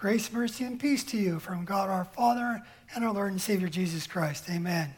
Grace, 0.00 0.32
mercy, 0.32 0.62
and 0.62 0.78
peace 0.78 1.02
to 1.02 1.16
you 1.16 1.40
from 1.40 1.64
God 1.64 1.90
our 1.90 2.04
Father 2.04 2.62
and 2.94 3.04
our 3.04 3.12
Lord 3.12 3.32
and 3.32 3.40
Savior 3.40 3.68
Jesus 3.68 4.06
Christ. 4.06 4.44
Amen. 4.48 4.94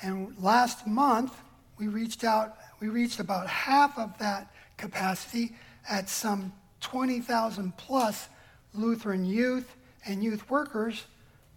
And 0.00 0.34
last 0.42 0.86
month, 0.86 1.36
we 1.78 1.88
reached 1.88 2.24
out, 2.24 2.56
we 2.80 2.88
reached 2.88 3.20
about 3.20 3.46
half 3.46 3.98
of 3.98 4.16
that 4.20 4.50
capacity 4.80 5.54
at 5.88 6.08
some 6.08 6.52
20,000 6.80 7.76
plus 7.76 8.28
Lutheran 8.74 9.24
youth 9.24 9.76
and 10.06 10.24
youth 10.24 10.48
workers 10.48 11.04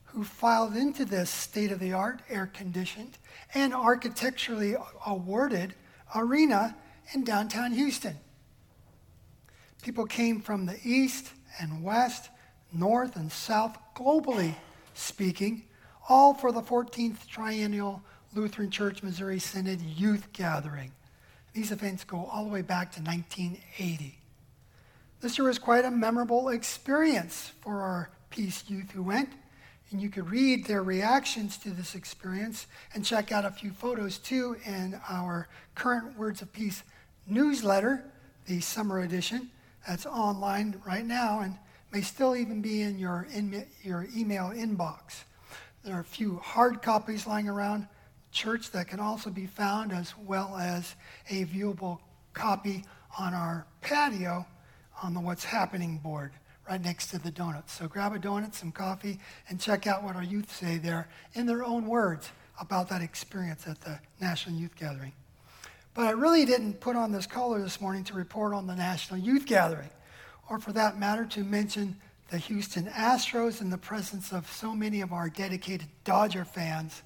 who 0.06 0.24
filed 0.24 0.76
into 0.76 1.06
this 1.06 1.30
state 1.30 1.72
of 1.72 1.80
the 1.80 1.94
art, 1.94 2.22
air 2.30 2.52
conditioned, 2.54 3.18
and 3.56 3.74
architecturally 3.74 4.76
awarded 5.08 5.74
arena 6.16 6.76
in 7.14 7.24
downtown 7.24 7.72
Houston. 7.72 8.16
People 9.82 10.06
came 10.06 10.40
from 10.40 10.66
the 10.66 10.78
east 10.84 11.32
and 11.60 11.84
west, 11.84 12.30
north 12.72 13.16
and 13.16 13.32
south, 13.32 13.78
globally 13.96 14.54
speaking, 14.94 15.64
all 16.10 16.34
for 16.34 16.52
the 16.52 16.62
14th 16.62 17.26
Triennial 17.28 18.02
Lutheran 18.36 18.70
Church 18.70 19.02
Missouri 19.02 19.40
Synod 19.40 19.82
Youth 19.82 20.32
Gathering. 20.34 20.92
These 21.54 21.72
events 21.72 22.04
go 22.04 22.26
all 22.26 22.46
the 22.46 22.50
way 22.50 22.62
back 22.62 22.92
to 22.94 23.02
1980. 23.02 24.20
This 25.22 25.38
year 25.38 25.48
was 25.48 25.60
quite 25.60 25.86
a 25.86 25.92
memorable 25.92 26.50
experience 26.50 27.52
for 27.62 27.82
our 27.82 28.10
Peace 28.30 28.64
youth 28.68 28.90
who 28.92 29.04
went, 29.04 29.30
and 29.92 30.02
you 30.02 30.10
could 30.10 30.28
read 30.28 30.66
their 30.66 30.82
reactions 30.82 31.56
to 31.60 31.70
this 31.70 31.94
experience 31.94 32.66
and 32.96 33.06
check 33.06 33.32
out 33.32 33.46
a 33.46 33.52
few 33.52 33.72
photos 33.72 34.18
too 34.18 34.58
in 34.66 35.00
our 35.08 35.48
current 35.76 36.18
Words 36.18 36.42
of 36.42 36.52
Peace 36.52 36.82
newsletter, 37.28 38.04
the 38.48 38.60
summer 38.60 39.02
edition, 39.02 39.52
that's 39.88 40.08
online 40.08 40.82
right 40.86 41.06
now 41.06 41.42
and 41.42 41.58
may 41.92 42.02
still 42.02 42.36
even 42.36 42.62
be 42.62 42.82
in 42.82 42.98
your, 42.98 43.28
in, 43.34 43.66
your 43.84 44.08
email 44.16 44.46
inbox. 44.50 45.24
There 45.84 45.96
are 45.96 46.02
a 46.02 46.04
few 46.04 46.38
hard 46.38 46.82
copies 46.82 47.28
lying 47.28 47.48
around 47.48 47.88
church 48.34 48.72
that 48.72 48.88
can 48.88 49.00
also 49.00 49.30
be 49.30 49.46
found, 49.46 49.92
as 49.92 50.14
well 50.18 50.58
as 50.58 50.96
a 51.30 51.46
viewable 51.46 52.00
copy 52.34 52.84
on 53.18 53.34
our 53.34 53.66
patio 53.82 54.46
on 55.02 55.14
the 55.14 55.20
What's 55.20 55.46
Happening 55.46 55.98
board 55.98 56.32
right 56.68 56.82
next 56.82 57.08
to 57.08 57.20
the 57.20 57.32
donuts. 57.32 57.74
So 57.74 57.88
grab 57.88 58.14
a 58.14 58.20
donut, 58.20 58.56
some 58.56 58.72
coffee, 58.72 59.20
and 59.50 59.60
check 59.60 59.86
out 59.86 60.04
what 60.04 60.16
our 60.16 60.24
youth 60.24 60.54
say 60.54 60.78
there 60.78 61.08
in 61.34 61.46
their 61.46 61.64
own 61.64 61.86
words 61.86 62.32
about 62.60 62.90
that 62.90 63.02
experience 63.02 63.68
at 63.68 63.82
the 63.82 64.00
National 64.22 64.56
Youth 64.56 64.76
Gathering. 64.76 65.14
But 65.94 66.08
I 66.08 66.12
really 66.12 66.46
didn't 66.46 66.80
put 66.80 66.96
on 66.96 67.12
this 67.12 67.28
collar 67.28 67.62
this 67.62 67.80
morning 67.80 68.04
to 68.06 68.14
report 68.14 68.54
on 68.54 68.66
the 68.66 68.76
National 68.76 69.20
Youth 69.20 69.46
Gathering, 69.46 69.90
or 70.50 70.60
for 70.60 70.72
that 70.74 70.98
matter, 70.98 71.26
to 71.26 71.44
mention 71.44 71.98
the 72.30 72.38
Houston 72.38 72.88
Astros 72.88 73.62
in 73.62 73.70
the 73.70 73.78
presence 73.78 74.32
of 74.32 74.50
so 74.50 74.74
many 74.74 75.02
of 75.02 75.12
our 75.14 75.30
dedicated 75.30 75.88
Dodger 76.04 76.46
fans 76.46 77.04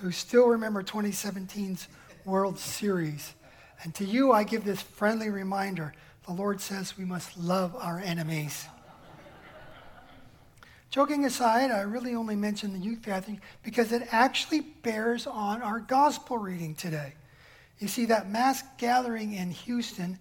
who 0.00 0.10
still 0.10 0.46
remember 0.46 0.82
2017's 0.82 1.86
World 2.24 2.58
Series. 2.58 3.34
And 3.82 3.94
to 3.96 4.04
you, 4.04 4.32
I 4.32 4.44
give 4.44 4.64
this 4.64 4.80
friendly 4.80 5.28
reminder 5.28 5.92
the 6.26 6.32
Lord 6.32 6.60
says 6.60 6.96
we 6.96 7.04
must 7.04 7.36
love 7.36 7.76
our 7.76 7.98
enemies. 7.98 8.66
Joking 10.90 11.24
aside, 11.24 11.70
I 11.70 11.82
really 11.82 12.14
only 12.14 12.34
mention 12.34 12.72
the 12.72 12.78
youth 12.78 13.02
gathering 13.02 13.40
because 13.62 13.92
it 13.92 14.08
actually 14.10 14.60
bears 14.60 15.26
on 15.26 15.62
our 15.62 15.80
gospel 15.80 16.38
reading 16.38 16.74
today. 16.74 17.14
You 17.78 17.86
see, 17.86 18.06
that 18.06 18.30
mass 18.30 18.62
gathering 18.78 19.34
in 19.34 19.50
Houston, 19.50 20.18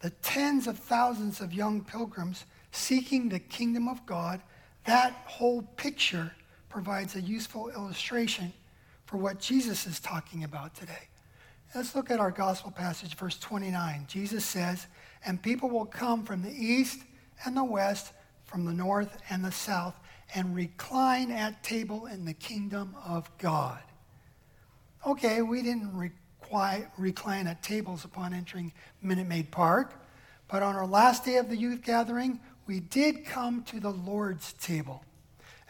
the 0.00 0.10
tens 0.10 0.66
of 0.66 0.78
thousands 0.78 1.40
of 1.40 1.52
young 1.52 1.84
pilgrims 1.84 2.44
seeking 2.70 3.28
the 3.28 3.38
kingdom 3.38 3.88
of 3.88 4.04
God, 4.06 4.40
that 4.84 5.12
whole 5.26 5.62
picture 5.76 6.32
provides 6.68 7.16
a 7.16 7.20
useful 7.20 7.70
illustration 7.70 8.52
for 9.06 9.16
what 9.16 9.38
Jesus 9.38 9.86
is 9.86 10.00
talking 10.00 10.44
about 10.44 10.74
today. 10.74 11.08
Let's 11.74 11.94
look 11.94 12.10
at 12.10 12.20
our 12.20 12.30
gospel 12.30 12.70
passage, 12.70 13.14
verse 13.16 13.38
29. 13.38 14.06
Jesus 14.08 14.44
says, 14.44 14.86
And 15.24 15.42
people 15.42 15.68
will 15.68 15.86
come 15.86 16.24
from 16.24 16.42
the 16.42 16.52
east 16.52 17.00
and 17.44 17.56
the 17.56 17.64
west, 17.64 18.12
from 18.44 18.64
the 18.64 18.72
north 18.72 19.16
and 19.30 19.44
the 19.44 19.52
south, 19.52 19.94
and 20.34 20.54
recline 20.54 21.30
at 21.30 21.62
table 21.62 22.06
in 22.06 22.24
the 22.24 22.34
kingdom 22.34 22.94
of 23.04 23.30
God. 23.38 23.80
Okay, 25.06 25.42
we 25.42 25.62
didn't 25.62 26.12
recline 26.98 27.46
at 27.46 27.62
tables 27.62 28.04
upon 28.04 28.34
entering 28.34 28.72
Minute 29.02 29.28
Maid 29.28 29.50
Park, 29.50 30.02
but 30.48 30.62
on 30.62 30.74
our 30.74 30.86
last 30.86 31.24
day 31.24 31.36
of 31.36 31.48
the 31.48 31.56
youth 31.56 31.82
gathering, 31.82 32.40
we 32.66 32.80
did 32.80 33.24
come 33.24 33.62
to 33.64 33.78
the 33.78 33.90
Lord's 33.90 34.52
table. 34.54 35.04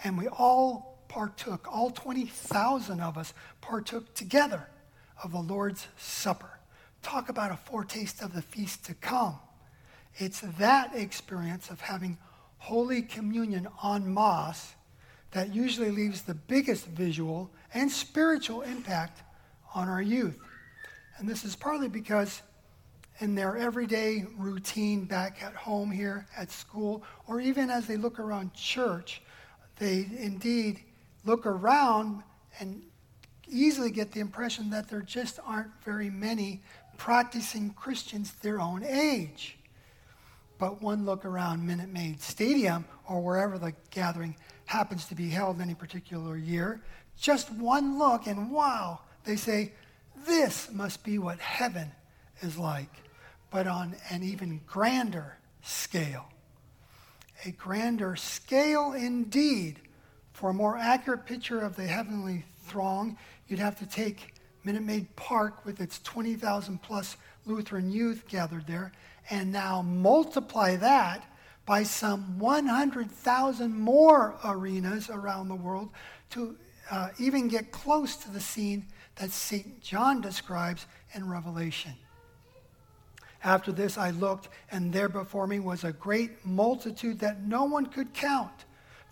And 0.05 0.17
we 0.17 0.29
all 0.29 0.96
partook, 1.09 1.67
all 1.71 1.91
20,000 1.91 3.01
of 3.01 3.19
us 3.19 3.35
partook 3.61 4.15
together 4.15 4.69
of 5.23 5.33
the 5.33 5.41
Lord's 5.41 5.87
Supper. 5.97 6.59
Talk 7.03 7.29
about 7.29 7.53
a 7.53 7.57
foretaste 7.57 8.23
of 8.23 8.35
the 8.35 8.43
feast 8.43 8.85
to 8.87 8.95
come. 8.95 9.39
It's 10.17 10.41
that 10.59 10.95
experience 10.95 11.71
of 11.71 11.81
having 11.81 12.19
Holy 12.59 13.03
Communion 13.03 13.69
en 13.85 14.13
masse 14.13 14.75
that 15.33 15.55
usually 15.55 15.91
leaves 15.91 16.23
the 16.23 16.35
biggest 16.35 16.87
visual 16.87 17.51
and 17.75 17.91
spiritual 17.91 18.63
impact 18.63 19.23
on 19.75 19.89
our 19.89 20.01
youth. 20.01 20.39
And 21.19 21.29
this 21.29 21.45
is 21.45 21.55
partly 21.55 21.89
because 21.89 22.43
in 23.21 23.35
their 23.35 23.57
everyday 23.57 24.25
routine 24.37 25.05
back 25.05 25.43
at 25.43 25.55
home 25.55 25.91
here, 25.91 26.27
at 26.37 26.51
school, 26.51 27.03
or 27.27 27.41
even 27.41 27.71
as 27.71 27.87
they 27.87 27.97
look 27.97 28.19
around 28.19 28.53
church, 28.55 29.23
they 29.79 30.09
indeed 30.19 30.81
look 31.27 31.45
around 31.45 32.23
and 32.61 32.83
easily 33.49 33.91
get 33.91 34.13
the 34.13 34.21
impression 34.21 34.71
that 34.71 34.89
there 34.89 35.03
just 35.03 35.39
aren't 35.45 35.71
very 35.85 36.09
many 36.09 36.63
practicing 36.97 37.71
Christians 37.71 38.33
their 38.41 38.61
own 38.61 38.83
age. 38.83 39.59
But 40.59 40.81
one 40.81 41.05
look 41.05 41.25
around 41.25 41.67
Minute 41.67 41.93
Maid 41.93 42.23
Stadium 42.23 42.87
or 43.09 43.21
wherever 43.21 43.59
the 43.59 43.75
gathering 43.91 44.37
happens 44.65 45.05
to 45.07 45.15
be 45.15 45.29
held 45.29 45.61
any 45.61 45.75
particular 45.75 46.37
year, 46.37 46.81
just 47.21 47.53
one 47.53 47.99
look 47.99 48.27
and 48.27 48.51
wow, 48.51 49.01
they 49.25 49.37
say, 49.37 49.73
this 50.27 50.71
must 50.73 51.05
be 51.05 51.19
what 51.19 51.39
heaven 51.39 51.91
is 52.41 52.57
like, 52.57 52.91
but 53.51 53.67
on 53.67 53.95
an 54.11 54.23
even 54.23 54.61
grander 54.67 55.37
scale. 55.63 56.27
A 57.45 57.51
grander 57.51 58.17
scale 58.17 58.93
indeed 58.93 59.81
for 60.37 60.51
a 60.51 60.55
more 60.55 60.77
accurate 60.77 61.25
picture 61.25 61.61
of 61.61 61.77
the 61.77 61.87
heavenly 61.87 62.45
throng, 62.67 63.17
you'd 63.49 63.59
have 63.59 63.79
to 63.79 63.87
take 63.87 64.35
Minute 64.65 64.83
Maid 64.83 65.17
Park 65.17 65.65
with 65.65 65.81
its 65.81 65.99
20,000 66.01 66.83
plus 66.83 67.17
Lutheran 67.47 67.91
youth 67.91 68.29
gathered 68.29 68.67
there 68.67 68.93
and 69.31 69.51
now 69.51 69.81
multiply 69.81 70.77
that 70.77 71.25
by 71.65 71.83
some 71.83 72.39
100,000 72.39 73.81
more 73.81 74.37
arenas 74.45 75.09
around 75.09 75.49
the 75.49 75.55
world 75.55 75.89
to 76.29 76.55
uh, 76.91 77.09
even 77.19 77.49
get 77.49 77.73
close 77.73 78.15
to 78.17 78.31
the 78.31 78.41
scene 78.41 78.85
that 79.15 79.31
St. 79.31 79.81
John 79.81 80.21
describes 80.21 80.85
in 81.15 81.31
Revelation. 81.31 81.95
After 83.43 83.73
this, 83.73 83.97
I 83.97 84.11
looked, 84.11 84.51
and 84.71 84.93
there 84.93 85.09
before 85.09 85.47
me 85.47 85.61
was 85.61 85.83
a 85.83 85.93
great 85.93 86.45
multitude 86.45 87.21
that 87.21 87.43
no 87.43 87.65
one 87.65 87.87
could 87.87 88.13
count 88.13 88.67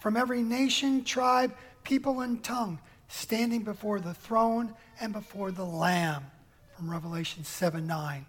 from 0.04 0.18
every 0.18 0.42
nation, 0.42 1.02
tribe, 1.02 1.50
people, 1.82 2.20
and 2.20 2.44
tongue, 2.44 2.78
standing 3.08 3.62
before 3.62 4.00
the 4.00 4.12
throne 4.12 4.70
and 5.00 5.14
before 5.14 5.50
the 5.50 5.64
Lamb. 5.64 6.22
From 6.76 6.90
Revelation 6.90 7.42
7 7.42 7.86
9. 7.86 8.26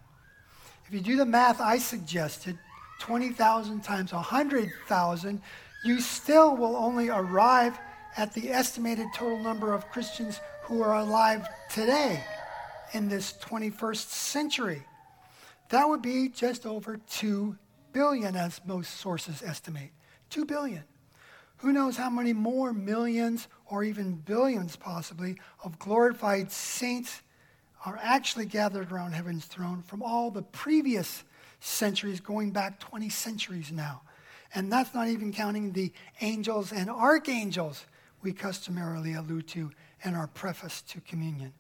If 0.88 0.94
you 0.94 1.02
do 1.02 1.18
the 1.18 1.26
math 1.26 1.60
I 1.60 1.78
suggested, 1.78 2.58
20,000 3.02 3.84
times 3.84 4.14
100,000, 4.14 5.42
you 5.84 6.00
still 6.00 6.56
will 6.56 6.78
only 6.78 7.10
arrive 7.10 7.78
at 8.16 8.34
the 8.34 8.52
estimated 8.52 9.08
total 9.14 9.44
number 9.44 9.74
of 9.74 9.92
Christians 9.92 10.40
who 10.64 10.82
are 10.82 10.96
alive 10.96 11.46
today 11.70 12.24
in 12.94 13.10
this 13.10 13.34
21st 13.42 14.10
century. 14.12 14.82
That 15.72 15.90
would 15.90 16.02
be 16.02 16.30
just 16.30 16.66
over 16.66 16.96
2 16.96 17.58
billion, 17.92 18.38
as 18.38 18.62
most 18.66 18.92
sources 18.92 19.44
estimate. 19.44 19.90
2 20.30 20.46
billion. 20.46 20.86
Who 21.66 21.74
knows 21.74 21.98
how 21.98 22.12
many 22.12 22.32
more 22.32 22.74
millions 22.74 23.48
or 23.66 23.84
even 23.84 24.18
billions, 24.18 24.76
possibly, 24.76 25.40
of 25.64 25.80
glorified 25.80 26.52
saints 26.52 27.24
are 27.84 28.00
actually 28.04 28.46
gathered 28.46 28.92
around 28.92 29.14
heaven's 29.14 29.46
throne 29.46 29.82
from 29.82 30.04
all 30.04 30.30
the 30.30 30.44
previous 30.44 31.24
centuries, 31.60 32.20
going 32.20 32.52
back 32.52 32.80
20 32.80 33.10
centuries 33.10 33.72
now. 33.72 34.04
And 34.54 34.72
that's 34.72 34.94
not 34.94 35.08
even 35.08 35.34
counting 35.34 35.72
the 35.72 35.92
angels 36.22 36.72
and 36.72 36.88
archangels 36.88 37.88
we 38.22 38.32
customarily 38.32 39.16
allude 39.16 39.48
to 39.48 39.72
in 40.04 40.14
our 40.14 40.28
preface 40.28 40.84
to 40.90 41.02
communion, 41.02 41.52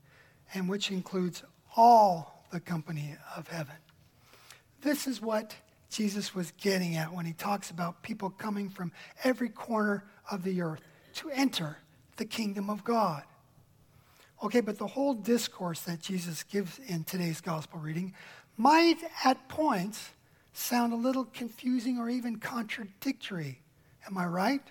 and 0.54 0.70
which 0.70 0.92
includes 0.92 1.42
all 1.76 2.46
the 2.52 2.60
company 2.60 3.16
of 3.36 3.48
heaven. 3.48 3.78
This 4.82 5.08
is 5.08 5.20
what 5.20 5.56
Jesus 5.90 6.36
was 6.36 6.52
getting 6.60 6.96
at 6.96 7.14
when 7.14 7.26
he 7.26 7.34
talks 7.34 7.70
about 7.70 8.02
people 8.02 8.30
coming 8.30 8.70
from 8.70 8.92
every 9.24 9.50
corner 9.50 10.04
of 10.30 10.44
the 10.44 10.62
earth 10.62 10.82
to 11.16 11.30
enter 11.30 11.78
the 12.18 12.26
kingdom 12.26 12.70
of 12.70 12.84
God. 12.84 13.24
Okay, 14.44 14.62
but 14.62 14.78
the 14.78 14.88
whole 14.88 15.14
discourse 15.14 15.82
that 15.82 16.02
Jesus 16.02 16.44
gives 16.44 16.80
in 16.80 17.04
today's 17.04 17.42
gospel 17.42 17.80
reading 17.80 18.14
might 18.58 18.98
at 19.24 19.48
points 19.48 20.12
sound 20.54 20.94
a 20.94 20.98
little 20.98 21.26
confusing 21.26 21.98
or 21.98 22.10
even 22.10 22.38
contradictory. 22.38 23.62
Am 24.08 24.18
I 24.18 24.26
right? 24.26 24.62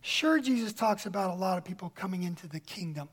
Sure, 0.00 0.38
Jesus 0.38 0.72
talks 0.72 1.06
about 1.06 1.30
a 1.30 1.38
lot 1.38 1.58
of 1.58 1.64
people 1.64 1.92
coming 1.94 2.22
into 2.22 2.46
the 2.46 2.60
kingdom, 2.60 3.08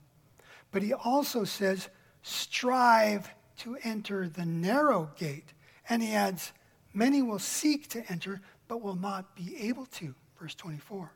but 0.71 0.81
he 0.81 0.93
also 0.93 1.43
says, 1.43 1.89
strive 2.21 3.33
to 3.57 3.77
enter 3.83 4.27
the 4.27 4.45
narrow 4.45 5.09
gate. 5.17 5.53
And 5.87 6.01
he 6.01 6.13
adds, 6.13 6.51
many 6.95 7.21
will 7.21 7.39
seek 7.39 7.89
to 7.89 8.03
enter, 8.11 8.41
but 8.67 8.81
will 8.81 8.95
not 8.95 9.35
be 9.35 9.55
able 9.67 9.85
to. 9.87 10.15
Verse 10.39 10.55
24. 10.55 11.11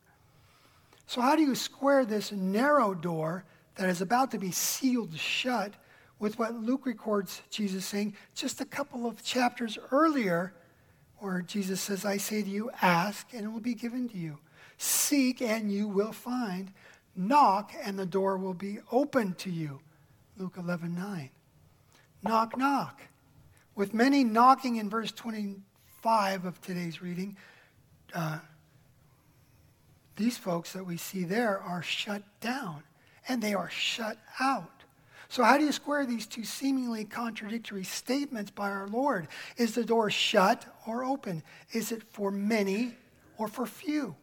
So, 1.07 1.21
how 1.21 1.35
do 1.35 1.41
you 1.41 1.55
square 1.55 2.05
this 2.05 2.31
narrow 2.31 2.93
door 2.93 3.43
that 3.75 3.89
is 3.89 4.01
about 4.01 4.31
to 4.31 4.37
be 4.37 4.51
sealed 4.51 5.17
shut 5.17 5.73
with 6.19 6.37
what 6.37 6.53
Luke 6.53 6.85
records 6.85 7.41
Jesus 7.49 7.85
saying 7.85 8.13
just 8.35 8.61
a 8.61 8.65
couple 8.65 9.05
of 9.05 9.23
chapters 9.23 9.77
earlier, 9.91 10.53
where 11.17 11.41
Jesus 11.41 11.81
says, 11.81 12.05
I 12.05 12.17
say 12.17 12.43
to 12.43 12.49
you, 12.49 12.69
ask, 12.81 13.27
and 13.33 13.45
it 13.45 13.47
will 13.47 13.59
be 13.59 13.73
given 13.73 14.07
to 14.09 14.17
you. 14.17 14.37
Seek, 14.77 15.41
and 15.41 15.71
you 15.71 15.87
will 15.87 16.11
find. 16.11 16.71
Knock, 17.15 17.73
and 17.83 17.97
the 17.97 18.05
door 18.05 18.37
will 18.37 18.53
be 18.53 18.79
opened 18.91 19.37
to 19.39 19.49
you. 19.49 19.79
Luke 20.37 20.55
11 20.57 20.95
9. 20.95 21.29
Knock, 22.23 22.57
knock. 22.57 23.01
With 23.75 23.93
many 23.93 24.23
knocking 24.23 24.75
in 24.75 24.89
verse 24.89 25.11
25 26.01 26.45
of 26.45 26.61
today's 26.61 27.01
reading, 27.01 27.35
uh, 28.13 28.39
these 30.15 30.37
folks 30.37 30.71
that 30.71 30.85
we 30.85 30.95
see 30.95 31.23
there 31.25 31.59
are 31.59 31.81
shut 31.81 32.23
down 32.39 32.83
and 33.27 33.41
they 33.41 33.53
are 33.53 33.69
shut 33.69 34.17
out. 34.39 34.83
So, 35.27 35.43
how 35.43 35.57
do 35.57 35.65
you 35.65 35.71
square 35.71 36.05
these 36.05 36.25
two 36.25 36.43
seemingly 36.43 37.03
contradictory 37.03 37.83
statements 37.83 38.49
by 38.49 38.69
our 38.69 38.87
Lord? 38.87 39.27
Is 39.57 39.75
the 39.75 39.83
door 39.83 40.09
shut 40.09 40.65
or 40.87 41.03
open? 41.03 41.43
Is 41.73 41.91
it 41.91 42.03
for 42.03 42.31
many 42.31 42.95
or 43.37 43.47
for 43.47 43.65
few? 43.65 44.15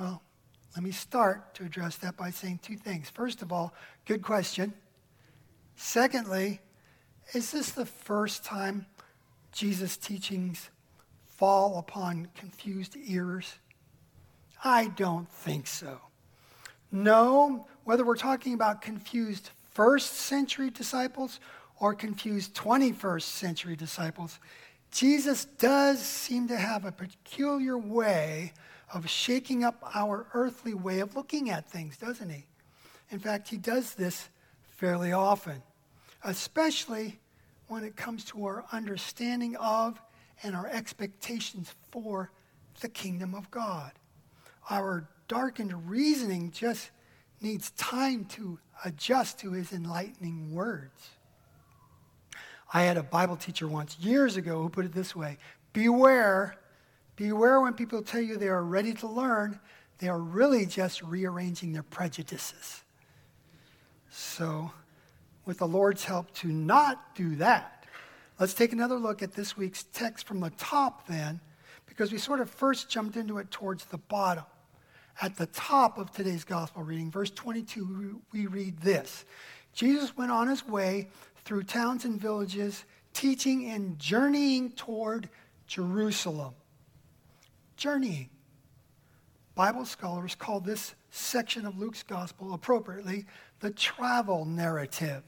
Well, 0.00 0.22
let 0.74 0.82
me 0.82 0.92
start 0.92 1.54
to 1.54 1.64
address 1.64 1.96
that 1.96 2.16
by 2.16 2.30
saying 2.30 2.60
two 2.62 2.76
things. 2.76 3.10
First 3.10 3.42
of 3.42 3.52
all, 3.52 3.74
good 4.06 4.22
question. 4.22 4.72
Secondly, 5.76 6.60
is 7.34 7.52
this 7.52 7.70
the 7.70 7.86
first 7.86 8.44
time 8.44 8.86
Jesus' 9.52 9.96
teachings 9.96 10.70
fall 11.26 11.78
upon 11.78 12.28
confused 12.34 12.96
ears? 12.96 13.54
I 14.64 14.88
don't 14.88 15.30
think 15.30 15.66
so. 15.66 16.00
No, 16.90 17.66
whether 17.84 18.04
we're 18.04 18.16
talking 18.16 18.54
about 18.54 18.80
confused 18.80 19.50
first 19.72 20.14
century 20.14 20.70
disciples 20.70 21.38
or 21.78 21.94
confused 21.94 22.54
21st 22.54 23.22
century 23.22 23.76
disciples, 23.76 24.40
Jesus 24.90 25.44
does 25.44 26.00
seem 26.00 26.48
to 26.48 26.56
have 26.56 26.84
a 26.84 26.92
peculiar 26.92 27.78
way 27.78 28.52
of 28.92 29.08
shaking 29.08 29.64
up 29.64 29.82
our 29.94 30.26
earthly 30.32 30.74
way 30.74 31.00
of 31.00 31.14
looking 31.14 31.50
at 31.50 31.70
things, 31.70 31.96
doesn't 31.98 32.30
he? 32.30 32.46
In 33.10 33.18
fact, 33.18 33.48
he 33.48 33.56
does 33.56 33.94
this 33.94 34.28
fairly 34.76 35.12
often, 35.12 35.62
especially 36.24 37.18
when 37.68 37.84
it 37.84 37.96
comes 37.96 38.24
to 38.24 38.44
our 38.44 38.64
understanding 38.72 39.56
of 39.56 40.00
and 40.42 40.54
our 40.56 40.66
expectations 40.68 41.74
for 41.90 42.30
the 42.80 42.88
kingdom 42.88 43.34
of 43.34 43.50
God 43.50 43.92
our 44.70 45.08
darkened 45.28 45.88
reasoning 45.88 46.50
just 46.50 46.90
needs 47.40 47.70
time 47.72 48.24
to 48.24 48.58
adjust 48.84 49.38
to 49.40 49.52
his 49.52 49.72
enlightening 49.72 50.54
words. 50.54 51.10
I 52.72 52.82
had 52.82 52.96
a 52.96 53.02
Bible 53.02 53.36
teacher 53.36 53.66
once, 53.66 53.98
years 53.98 54.36
ago, 54.36 54.62
who 54.62 54.68
put 54.68 54.84
it 54.84 54.92
this 54.92 55.16
way 55.16 55.38
Beware, 55.72 56.56
beware 57.16 57.60
when 57.60 57.74
people 57.74 58.02
tell 58.02 58.20
you 58.20 58.36
they 58.36 58.48
are 58.48 58.64
ready 58.64 58.92
to 58.94 59.06
learn, 59.06 59.58
they 59.98 60.08
are 60.08 60.18
really 60.18 60.66
just 60.66 61.02
rearranging 61.02 61.72
their 61.72 61.82
prejudices. 61.82 62.82
So, 64.10 64.70
with 65.48 65.58
the 65.58 65.66
Lord's 65.66 66.04
help, 66.04 66.32
to 66.34 66.46
not 66.46 67.16
do 67.16 67.34
that. 67.36 67.84
Let's 68.38 68.54
take 68.54 68.72
another 68.72 69.00
look 69.00 69.20
at 69.22 69.32
this 69.32 69.56
week's 69.56 69.82
text 69.92 70.28
from 70.28 70.38
the 70.38 70.50
top 70.50 71.08
then, 71.08 71.40
because 71.86 72.12
we 72.12 72.18
sort 72.18 72.40
of 72.40 72.48
first 72.48 72.88
jumped 72.88 73.16
into 73.16 73.38
it 73.38 73.50
towards 73.50 73.86
the 73.86 73.98
bottom 73.98 74.44
at 75.20 75.36
the 75.36 75.46
top 75.46 75.98
of 75.98 76.12
today's 76.12 76.44
gospel 76.44 76.82
reading, 76.82 77.10
verse 77.10 77.30
22, 77.30 78.20
we 78.32 78.46
read 78.46 78.78
this 78.78 79.24
Jesus 79.72 80.16
went 80.16 80.30
on 80.30 80.48
his 80.48 80.66
way 80.66 81.08
through 81.44 81.64
towns 81.64 82.04
and 82.04 82.20
villages, 82.20 82.84
teaching 83.12 83.66
and 83.70 83.98
journeying 83.98 84.72
toward 84.72 85.28
Jerusalem. 85.66 86.54
Journeying. 87.76 88.30
Bible 89.54 89.84
scholars 89.84 90.34
call 90.34 90.60
this 90.60 90.94
section 91.10 91.66
of 91.66 91.78
Luke's 91.78 92.02
gospel 92.02 92.54
appropriately 92.54 93.26
the 93.60 93.70
travel 93.70 94.44
narrative. 94.44 95.22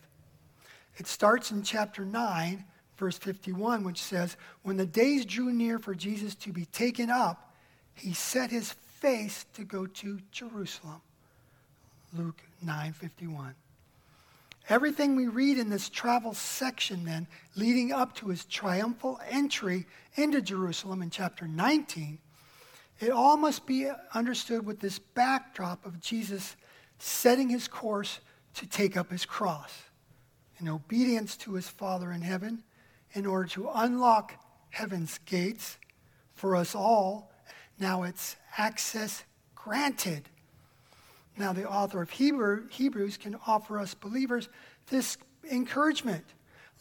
It 0.97 1.07
starts 1.07 1.51
in 1.51 1.63
chapter 1.63 2.05
9, 2.05 2.65
verse 2.97 3.19
51, 3.19 3.85
which 3.85 4.03
says, 4.03 4.37
When 4.63 4.77
the 4.77 4.87
days 4.87 5.25
drew 5.25 5.53
near 5.53 5.79
for 5.79 5.95
Jesus 5.95 6.35
to 6.37 6.53
be 6.53 6.67
taken 6.67 7.11
up, 7.11 7.55
he 7.95 8.13
set 8.13 8.51
his 8.51 8.73
face 8.73 9.47
to 9.55 9.65
go 9.65 9.87
to 9.87 10.21
Jerusalem. 10.31 11.01
Luke 12.13 12.43
9:51. 12.65 13.55
Everything 14.69 15.17
we 15.17 15.27
read 15.27 15.59
in 15.59 15.71
this 15.71 15.89
travel 15.89 16.35
section 16.35 17.05
then 17.05 17.27
leading 17.57 17.93
up 17.93 18.15
to 18.17 18.29
his 18.29 18.45
triumphal 18.45 19.21
entry 19.29 19.87
into 20.15 20.41
Jerusalem 20.41 21.03
in 21.03 21.11
chapter 21.11 21.49
19, 21.49 22.19
it 23.01 23.11
all 23.11 23.37
must 23.37 23.67
be 23.67 23.91
understood 24.15 24.67
with 24.67 24.81
this 24.81 24.99
backdrop 24.99 25.85
of 25.87 26.01
Jesus 26.01 26.57
setting 26.99 27.49
his 27.49 27.67
course 27.67 28.21
to 28.55 28.67
take 28.67 28.97
up 28.97 29.11
his 29.11 29.25
cross 29.25 29.73
in 30.61 30.69
obedience 30.69 31.37
to 31.39 31.55
his 31.55 31.69
Father 31.69 32.13
in 32.13 32.23
heaven 32.23 32.63
in 33.13 33.27
order 33.27 33.49
to 33.49 33.69
unlock 33.75 34.35
heaven's 34.71 35.19
gates 35.27 35.79
for 36.35 36.55
us 36.55 36.75
all. 36.75 37.33
Now 37.79 38.03
it's 38.03 38.37
access 38.57 39.25
granted. 39.55 40.29
Now, 41.37 41.53
the 41.53 41.69
author 41.69 42.03
of 42.03 42.11
Hebrew, 42.11 42.69
Hebrews 42.69 43.17
can 43.17 43.37
offer 43.47 43.79
us 43.79 43.95
believers 43.95 44.49
this 44.91 45.17
encouragement. 45.51 46.25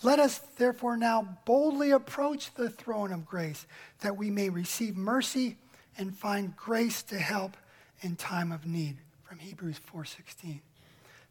Let 0.02 0.20
us 0.20 0.40
therefore 0.58 0.98
now 0.98 1.38
boldly 1.46 1.92
approach 1.92 2.54
the 2.54 2.70
throne 2.70 3.12
of 3.12 3.26
grace 3.26 3.66
that 4.02 4.18
we 4.18 4.30
may 4.30 4.50
receive 4.50 4.98
mercy 4.98 5.58
and 5.98 6.16
find 6.16 6.56
grace 6.56 7.04
to 7.04 7.20
help 7.20 7.58
in 8.02 8.16
time 8.16 8.52
of 8.52 8.66
need 8.66 8.98
from 9.24 9.40
Hebrews 9.40 9.80
4:16. 9.80 10.62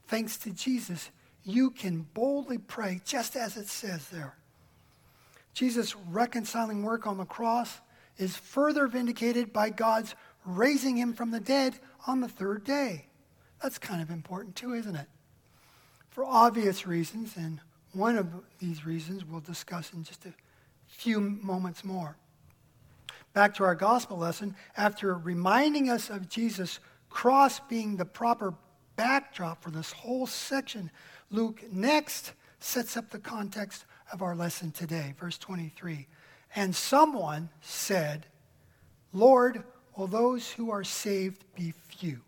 Thanks 0.06 0.36
to 0.38 0.50
Jesus, 0.50 1.10
you 1.48 1.70
can 1.70 2.06
boldly 2.14 2.58
pray 2.58 3.00
just 3.04 3.34
as 3.34 3.56
it 3.56 3.68
says 3.68 4.08
there. 4.08 4.34
Jesus' 5.54 5.96
reconciling 5.96 6.82
work 6.82 7.06
on 7.06 7.16
the 7.16 7.24
cross 7.24 7.80
is 8.18 8.36
further 8.36 8.86
vindicated 8.86 9.52
by 9.52 9.70
God's 9.70 10.14
raising 10.44 10.96
him 10.96 11.14
from 11.14 11.30
the 11.30 11.40
dead 11.40 11.78
on 12.06 12.20
the 12.20 12.28
third 12.28 12.64
day. 12.64 13.06
That's 13.62 13.78
kind 13.78 14.02
of 14.02 14.10
important 14.10 14.56
too, 14.56 14.74
isn't 14.74 14.94
it? 14.94 15.06
For 16.10 16.24
obvious 16.24 16.86
reasons, 16.86 17.36
and 17.36 17.60
one 17.92 18.18
of 18.18 18.28
these 18.58 18.84
reasons 18.84 19.24
we'll 19.24 19.40
discuss 19.40 19.92
in 19.92 20.04
just 20.04 20.26
a 20.26 20.34
few 20.86 21.20
moments 21.20 21.84
more. 21.84 22.16
Back 23.32 23.54
to 23.54 23.64
our 23.64 23.74
gospel 23.74 24.18
lesson, 24.18 24.54
after 24.76 25.14
reminding 25.14 25.90
us 25.90 26.10
of 26.10 26.28
Jesus' 26.28 26.78
cross 27.08 27.60
being 27.60 27.96
the 27.96 28.04
proper 28.04 28.54
backdrop 28.96 29.62
for 29.62 29.70
this 29.70 29.92
whole 29.92 30.26
section, 30.26 30.90
Luke 31.30 31.62
next 31.70 32.32
sets 32.60 32.96
up 32.96 33.10
the 33.10 33.18
context 33.18 33.84
of 34.12 34.22
our 34.22 34.34
lesson 34.34 34.70
today, 34.70 35.14
verse 35.18 35.38
23. 35.38 36.06
And 36.56 36.74
someone 36.74 37.50
said, 37.60 38.26
Lord, 39.12 39.62
will 39.96 40.06
those 40.06 40.50
who 40.50 40.70
are 40.70 40.84
saved 40.84 41.44
be 41.54 41.72
few? 41.88 42.20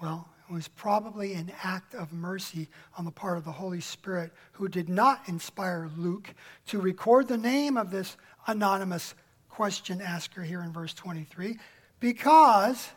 Well, 0.00 0.28
It 0.52 0.54
was 0.54 0.68
probably 0.68 1.32
an 1.32 1.50
act 1.62 1.94
of 1.94 2.12
mercy 2.12 2.68
on 2.98 3.06
the 3.06 3.10
part 3.10 3.38
of 3.38 3.44
the 3.44 3.52
Holy 3.52 3.80
Spirit, 3.80 4.32
who 4.52 4.68
did 4.68 4.88
not 4.88 5.26
inspire 5.26 5.90
Luke 5.96 6.34
to 6.66 6.78
record 6.78 7.26
the 7.26 7.38
name 7.38 7.78
of 7.78 7.90
this 7.90 8.18
anonymous 8.46 9.14
question 9.48 10.02
asker 10.02 10.42
here 10.42 10.60
in 10.62 10.70
verse 10.70 10.92
23, 10.92 11.58
because 12.00 12.90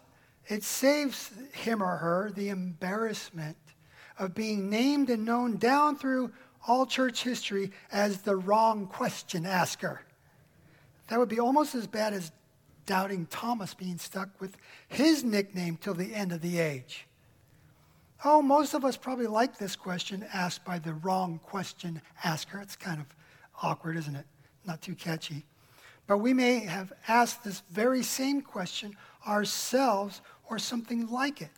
it 0.47 0.63
saves 0.63 1.31
him 1.53 1.81
or 1.81 1.95
her 1.97 2.31
the 2.35 2.49
embarrassment 2.49 3.55
of 4.17 4.33
being 4.33 4.69
named 4.69 5.09
and 5.09 5.25
known 5.25 5.57
down 5.57 5.97
through 5.97 6.31
all 6.67 6.85
church 6.85 7.23
history 7.23 7.71
as 7.91 8.21
the 8.21 8.35
wrong 8.35 8.87
question 8.87 9.45
asker. 9.45 10.01
That 11.07 11.19
would 11.19 11.29
be 11.29 11.39
almost 11.39 11.75
as 11.75 11.87
bad 11.87 12.13
as 12.13 12.31
doubting 12.85 13.27
Thomas 13.27 13.73
being 13.73 13.97
stuck 13.97 14.29
with 14.39 14.57
his 14.87 15.23
nickname 15.23 15.77
till 15.77 15.93
the 15.93 16.13
end 16.13 16.31
of 16.31 16.41
the 16.41 16.59
age. 16.59 17.07
Oh, 18.23 18.41
most 18.41 18.73
of 18.73 18.85
us 18.85 18.97
probably 18.97 19.27
like 19.27 19.57
this 19.57 19.75
question 19.75 20.25
asked 20.33 20.65
by 20.65 20.79
the 20.79 20.93
wrong 20.93 21.39
question 21.43 22.01
asker. 22.23 22.59
It's 22.59 22.75
kind 22.75 22.99
of 22.99 23.07
awkward, 23.61 23.97
isn't 23.97 24.15
it? 24.15 24.25
Not 24.65 24.81
too 24.81 24.95
catchy. 24.95 25.45
But 26.07 26.19
we 26.19 26.33
may 26.33 26.59
have 26.59 26.93
asked 27.07 27.43
this 27.43 27.61
very 27.71 28.03
same 28.03 28.41
question 28.41 28.95
ourselves 29.27 30.21
or 30.49 30.57
something 30.59 31.07
like 31.07 31.41
it 31.41 31.49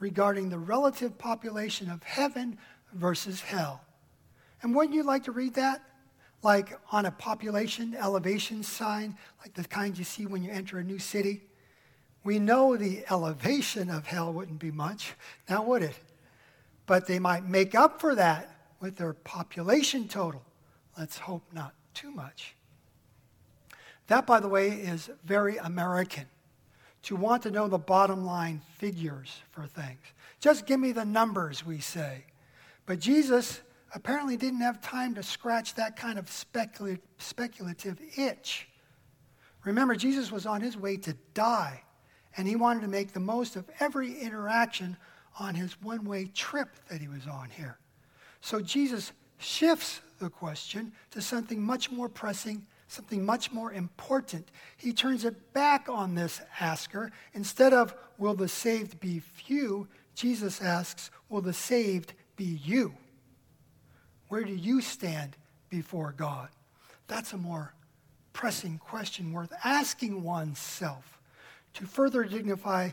regarding 0.00 0.48
the 0.48 0.58
relative 0.58 1.16
population 1.16 1.90
of 1.90 2.02
heaven 2.02 2.58
versus 2.92 3.40
hell. 3.40 3.82
And 4.62 4.74
wouldn't 4.74 4.94
you 4.94 5.04
like 5.04 5.24
to 5.24 5.32
read 5.32 5.54
that? 5.54 5.82
Like 6.42 6.78
on 6.90 7.06
a 7.06 7.10
population 7.10 7.94
elevation 7.94 8.62
sign, 8.62 9.16
like 9.40 9.54
the 9.54 9.64
kind 9.64 9.96
you 9.96 10.04
see 10.04 10.26
when 10.26 10.42
you 10.42 10.50
enter 10.50 10.78
a 10.78 10.84
new 10.84 10.98
city? 10.98 11.42
We 12.24 12.38
know 12.38 12.76
the 12.76 13.04
elevation 13.10 13.90
of 13.90 14.06
hell 14.06 14.32
wouldn't 14.32 14.58
be 14.58 14.70
much, 14.70 15.14
now 15.48 15.62
would 15.62 15.82
it? 15.82 15.96
But 16.86 17.06
they 17.06 17.18
might 17.18 17.46
make 17.46 17.74
up 17.74 18.00
for 18.00 18.14
that 18.14 18.50
with 18.80 18.96
their 18.96 19.12
population 19.12 20.08
total. 20.08 20.42
Let's 20.98 21.18
hope 21.18 21.44
not 21.52 21.74
too 21.94 22.10
much. 22.10 22.54
That, 24.08 24.26
by 24.26 24.40
the 24.40 24.48
way, 24.48 24.70
is 24.70 25.08
very 25.24 25.56
American 25.58 26.26
to 27.02 27.16
want 27.16 27.42
to 27.42 27.50
know 27.50 27.68
the 27.68 27.78
bottom 27.78 28.24
line 28.24 28.60
figures 28.76 29.42
for 29.50 29.66
things. 29.66 30.00
Just 30.40 30.66
give 30.66 30.80
me 30.80 30.92
the 30.92 31.04
numbers, 31.04 31.64
we 31.64 31.80
say. 31.80 32.24
But 32.86 32.98
Jesus 32.98 33.60
apparently 33.94 34.36
didn't 34.36 34.60
have 34.60 34.80
time 34.80 35.14
to 35.14 35.22
scratch 35.22 35.74
that 35.74 35.96
kind 35.96 36.18
of 36.18 36.30
specula- 36.30 36.98
speculative 37.18 38.00
itch. 38.16 38.68
Remember, 39.64 39.94
Jesus 39.94 40.30
was 40.30 40.46
on 40.46 40.60
his 40.60 40.76
way 40.76 40.96
to 40.98 41.14
die, 41.34 41.82
and 42.36 42.46
he 42.46 42.56
wanted 42.56 42.82
to 42.82 42.88
make 42.88 43.12
the 43.12 43.20
most 43.20 43.56
of 43.56 43.68
every 43.80 44.18
interaction 44.18 44.96
on 45.38 45.54
his 45.54 45.80
one 45.82 46.04
way 46.04 46.26
trip 46.26 46.76
that 46.88 47.00
he 47.00 47.08
was 47.08 47.26
on 47.26 47.50
here. 47.50 47.78
So 48.40 48.60
Jesus 48.60 49.12
shifts 49.38 50.00
the 50.18 50.30
question 50.30 50.92
to 51.10 51.20
something 51.20 51.60
much 51.60 51.90
more 51.90 52.08
pressing 52.08 52.66
something 52.90 53.24
much 53.24 53.52
more 53.52 53.72
important. 53.72 54.50
He 54.76 54.92
turns 54.92 55.24
it 55.24 55.52
back 55.52 55.88
on 55.88 56.14
this 56.14 56.40
asker. 56.58 57.12
Instead 57.34 57.72
of, 57.72 57.94
will 58.18 58.34
the 58.34 58.48
saved 58.48 58.98
be 58.98 59.20
few, 59.20 59.86
Jesus 60.14 60.60
asks, 60.60 61.10
will 61.28 61.40
the 61.40 61.52
saved 61.52 62.14
be 62.36 62.60
you? 62.64 62.94
Where 64.28 64.42
do 64.42 64.54
you 64.54 64.80
stand 64.80 65.36
before 65.68 66.12
God? 66.16 66.48
That's 67.06 67.32
a 67.32 67.38
more 67.38 67.74
pressing 68.32 68.78
question 68.78 69.32
worth 69.32 69.52
asking 69.64 70.22
oneself. 70.22 71.20
To 71.74 71.86
further 71.86 72.24
dignify 72.24 72.90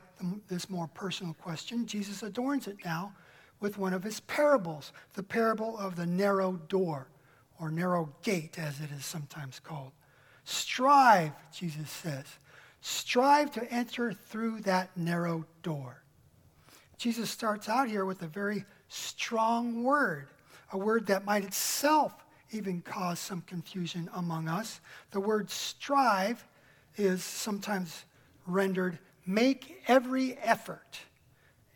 this 0.47 0.69
more 0.69 0.87
personal 0.87 1.33
question, 1.33 1.87
Jesus 1.87 2.21
adorns 2.21 2.67
it 2.67 2.77
now 2.85 3.13
with 3.59 3.79
one 3.79 3.93
of 3.93 4.03
his 4.03 4.19
parables, 4.19 4.93
the 5.13 5.23
parable 5.23 5.75
of 5.79 5.95
the 5.95 6.05
narrow 6.05 6.53
door 6.69 7.07
or 7.59 7.69
narrow 7.69 8.09
gate, 8.23 8.57
as 8.59 8.79
it 8.79 8.91
is 8.91 9.05
sometimes 9.05 9.59
called. 9.59 9.91
Strive, 10.43 11.31
Jesus 11.53 11.89
says. 11.89 12.25
Strive 12.81 13.51
to 13.51 13.71
enter 13.71 14.13
through 14.13 14.61
that 14.61 14.95
narrow 14.95 15.45
door. 15.63 16.03
Jesus 16.97 17.29
starts 17.29 17.67
out 17.69 17.87
here 17.87 18.05
with 18.05 18.21
a 18.21 18.27
very 18.27 18.65
strong 18.87 19.83
word, 19.83 20.27
a 20.71 20.77
word 20.77 21.07
that 21.07 21.25
might 21.25 21.43
itself 21.43 22.13
even 22.51 22.81
cause 22.81 23.19
some 23.19 23.41
confusion 23.41 24.09
among 24.13 24.47
us. 24.47 24.79
The 25.11 25.19
word 25.19 25.49
strive 25.49 26.45
is 26.95 27.23
sometimes 27.23 28.05
rendered 28.45 28.99
make 29.27 29.83
every 29.87 30.37
effort. 30.37 30.99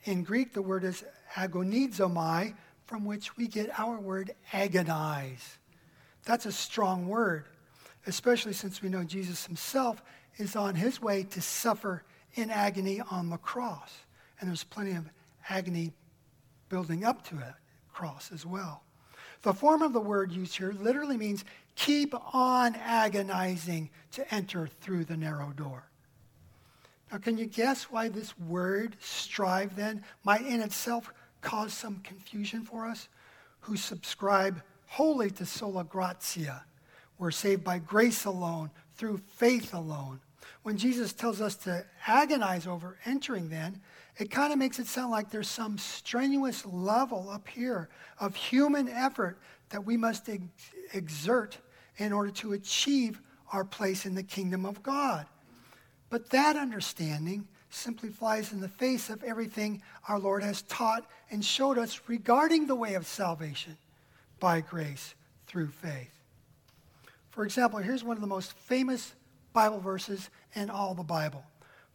In 0.05 0.23
Greek, 0.23 0.53
the 0.53 0.61
word 0.61 0.83
is 0.83 1.03
agonizomai, 1.35 2.55
from 2.85 3.05
which 3.05 3.37
we 3.37 3.47
get 3.47 3.79
our 3.79 3.99
word 3.99 4.33
agonize. 4.51 5.57
That's 6.25 6.45
a 6.45 6.51
strong 6.51 7.07
word, 7.07 7.45
especially 8.05 8.53
since 8.53 8.81
we 8.81 8.89
know 8.89 9.03
Jesus 9.03 9.45
himself 9.45 10.01
is 10.37 10.55
on 10.55 10.75
his 10.75 11.01
way 11.01 11.23
to 11.23 11.41
suffer 11.41 12.03
in 12.35 12.49
agony 12.49 13.01
on 13.11 13.29
the 13.29 13.37
cross. 13.37 13.91
And 14.39 14.49
there's 14.49 14.63
plenty 14.63 14.91
of 14.91 15.09
agony 15.49 15.91
building 16.69 17.03
up 17.03 17.23
to 17.27 17.35
that 17.35 17.55
cross 17.91 18.31
as 18.33 18.45
well. 18.45 18.83
The 19.41 19.53
form 19.53 19.81
of 19.81 19.93
the 19.93 19.99
word 19.99 20.31
used 20.31 20.57
here 20.57 20.73
literally 20.79 21.17
means 21.17 21.43
keep 21.75 22.13
on 22.33 22.75
agonizing 22.75 23.89
to 24.11 24.33
enter 24.33 24.67
through 24.81 25.05
the 25.05 25.17
narrow 25.17 25.51
door. 25.51 25.83
Now, 27.11 27.17
can 27.17 27.37
you 27.37 27.45
guess 27.45 27.85
why 27.85 28.07
this 28.07 28.37
word, 28.39 28.95
strive, 28.99 29.75
then, 29.75 30.03
might 30.23 30.45
in 30.45 30.61
itself 30.61 31.11
cause 31.41 31.73
some 31.73 31.99
confusion 32.03 32.63
for 32.63 32.85
us 32.85 33.09
who 33.61 33.75
subscribe 33.75 34.61
wholly 34.91 35.31
to 35.31 35.45
sola 35.45 35.85
gratia. 35.85 36.65
We're 37.17 37.31
saved 37.31 37.63
by 37.63 37.79
grace 37.79 38.25
alone, 38.25 38.71
through 38.97 39.21
faith 39.37 39.73
alone. 39.73 40.19
When 40.63 40.77
Jesus 40.77 41.13
tells 41.13 41.39
us 41.39 41.55
to 41.63 41.85
agonize 42.05 42.67
over 42.67 42.97
entering, 43.05 43.47
then, 43.47 43.79
it 44.17 44.29
kind 44.29 44.51
of 44.51 44.59
makes 44.59 44.79
it 44.79 44.87
sound 44.87 45.09
like 45.09 45.29
there's 45.29 45.47
some 45.47 45.77
strenuous 45.77 46.65
level 46.65 47.29
up 47.29 47.47
here 47.47 47.87
of 48.19 48.35
human 48.35 48.89
effort 48.89 49.37
that 49.69 49.85
we 49.85 49.95
must 49.95 50.27
ex- 50.27 50.43
exert 50.91 51.57
in 51.95 52.11
order 52.11 52.31
to 52.31 52.51
achieve 52.51 53.21
our 53.53 53.63
place 53.63 54.05
in 54.05 54.13
the 54.13 54.23
kingdom 54.23 54.65
of 54.65 54.83
God. 54.83 55.25
But 56.09 56.29
that 56.31 56.57
understanding 56.57 57.47
simply 57.69 58.09
flies 58.09 58.51
in 58.51 58.59
the 58.59 58.67
face 58.67 59.09
of 59.09 59.23
everything 59.23 59.81
our 60.09 60.19
Lord 60.19 60.43
has 60.43 60.63
taught 60.63 61.05
and 61.31 61.45
showed 61.45 61.77
us 61.77 62.01
regarding 62.07 62.67
the 62.67 62.75
way 62.75 62.95
of 62.95 63.07
salvation 63.07 63.77
by 64.41 64.59
grace 64.59 65.15
through 65.47 65.69
faith. 65.69 66.11
For 67.29 67.45
example, 67.45 67.79
here's 67.79 68.03
one 68.03 68.17
of 68.17 68.21
the 68.21 68.27
most 68.27 68.51
famous 68.51 69.13
Bible 69.53 69.79
verses 69.79 70.29
in 70.53 70.69
all 70.69 70.93
the 70.93 71.03
Bible. 71.03 71.45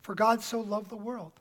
For 0.00 0.14
God 0.14 0.42
so 0.42 0.60
loved 0.60 0.88
the 0.88 0.96
world 0.96 1.32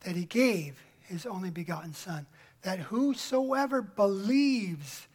that 0.00 0.16
he 0.16 0.24
gave 0.24 0.82
his 1.02 1.26
only 1.26 1.50
begotten 1.50 1.94
Son, 1.94 2.26
that 2.62 2.80
whosoever 2.80 3.82
believes 3.82 5.06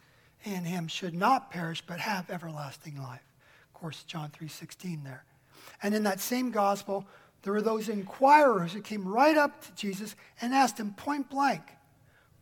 in 0.44 0.64
him 0.64 0.88
should 0.88 1.14
not 1.14 1.50
perish 1.50 1.82
but 1.86 2.00
have 2.00 2.30
everlasting 2.30 2.96
life. 2.96 3.34
Of 3.74 3.80
course, 3.80 4.04
John 4.04 4.30
3:16 4.30 5.04
there. 5.04 5.24
And 5.82 5.94
in 5.94 6.04
that 6.04 6.20
same 6.20 6.50
gospel, 6.50 7.06
there 7.42 7.52
were 7.52 7.62
those 7.62 7.88
inquirers 7.88 8.72
who 8.72 8.80
came 8.80 9.06
right 9.06 9.36
up 9.36 9.62
to 9.64 9.72
Jesus 9.74 10.14
and 10.40 10.54
asked 10.54 10.78
him 10.78 10.94
point 10.94 11.28
blank, 11.28 11.76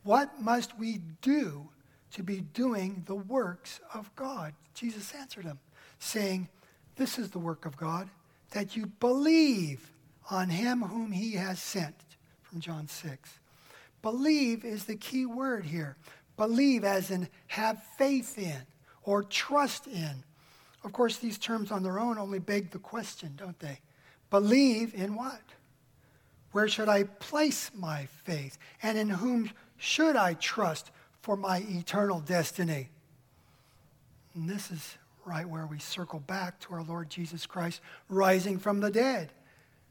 "What 0.02 0.40
must 0.40 0.76
we 0.78 0.98
do 1.22 1.70
to 2.12 2.22
be 2.22 2.40
doing 2.40 3.02
the 3.06 3.14
works 3.14 3.80
of 3.94 4.14
God. 4.16 4.54
Jesus 4.74 5.14
answered 5.14 5.44
them, 5.44 5.58
saying, 5.98 6.48
This 6.96 7.18
is 7.18 7.30
the 7.30 7.38
work 7.38 7.66
of 7.66 7.76
God, 7.76 8.08
that 8.50 8.76
you 8.76 8.86
believe 8.86 9.90
on 10.30 10.48
him 10.48 10.82
whom 10.82 11.12
he 11.12 11.32
has 11.32 11.60
sent. 11.60 11.94
From 12.42 12.60
John 12.60 12.88
6. 12.88 13.38
Believe 14.00 14.64
is 14.64 14.84
the 14.84 14.96
key 14.96 15.26
word 15.26 15.66
here. 15.66 15.96
Believe 16.38 16.82
as 16.82 17.10
in 17.10 17.28
have 17.48 17.82
faith 17.98 18.38
in 18.38 18.62
or 19.02 19.22
trust 19.22 19.86
in. 19.86 20.24
Of 20.84 20.92
course, 20.92 21.18
these 21.18 21.36
terms 21.36 21.70
on 21.70 21.82
their 21.82 21.98
own 21.98 22.16
only 22.16 22.38
beg 22.38 22.70
the 22.70 22.78
question, 22.78 23.34
don't 23.36 23.58
they? 23.58 23.80
Believe 24.30 24.94
in 24.94 25.14
what? 25.14 25.42
Where 26.52 26.68
should 26.68 26.88
I 26.88 27.04
place 27.04 27.70
my 27.74 28.06
faith? 28.24 28.56
And 28.82 28.96
in 28.96 29.10
whom 29.10 29.50
should 29.76 30.16
I 30.16 30.34
trust? 30.34 30.90
For 31.20 31.36
my 31.36 31.64
eternal 31.68 32.20
destiny. 32.20 32.88
And 34.34 34.48
this 34.48 34.70
is 34.70 34.96
right 35.24 35.48
where 35.48 35.66
we 35.66 35.78
circle 35.78 36.20
back 36.20 36.58
to 36.60 36.74
our 36.74 36.82
Lord 36.82 37.10
Jesus 37.10 37.46
Christ 37.46 37.80
rising 38.08 38.58
from 38.58 38.80
the 38.80 38.90
dead. 38.90 39.30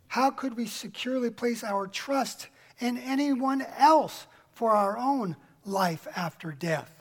How 0.08 0.32
could 0.32 0.56
we 0.56 0.66
securely 0.66 1.30
place 1.30 1.64
our 1.64 1.88
trust 1.88 2.48
in 2.80 2.98
anyone 2.98 3.66
else 3.78 4.26
for 4.54 4.72
our 4.72 4.98
own 4.98 5.36
life 5.66 6.08
after 6.16 6.52
death? 6.52 6.92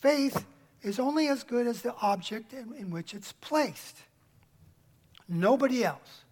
Faith 0.00 0.44
is 0.82 0.98
only 0.98 1.28
as 1.28 1.44
good 1.44 1.66
as 1.66 1.82
the 1.82 1.94
object 2.00 2.52
in, 2.52 2.72
in 2.74 2.90
which 2.90 3.14
it's 3.14 3.32
placed. 3.32 3.98
Nobody 5.28 5.84
else, 5.84 6.24